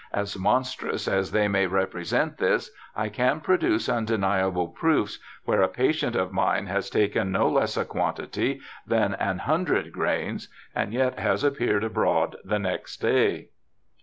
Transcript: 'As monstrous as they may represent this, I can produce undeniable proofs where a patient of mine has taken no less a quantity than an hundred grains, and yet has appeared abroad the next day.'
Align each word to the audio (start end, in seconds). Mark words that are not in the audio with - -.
'As 0.15 0.35
monstrous 0.35 1.07
as 1.07 1.29
they 1.31 1.47
may 1.47 1.67
represent 1.67 2.39
this, 2.39 2.71
I 2.95 3.07
can 3.07 3.39
produce 3.39 3.87
undeniable 3.87 4.69
proofs 4.69 5.19
where 5.45 5.61
a 5.61 5.67
patient 5.67 6.15
of 6.15 6.33
mine 6.33 6.65
has 6.65 6.89
taken 6.89 7.31
no 7.31 7.47
less 7.47 7.77
a 7.77 7.85
quantity 7.85 8.61
than 8.87 9.13
an 9.13 9.37
hundred 9.37 9.91
grains, 9.91 10.47
and 10.73 10.91
yet 10.91 11.19
has 11.19 11.43
appeared 11.43 11.83
abroad 11.83 12.35
the 12.43 12.57
next 12.57 12.97
day.' 12.97 13.49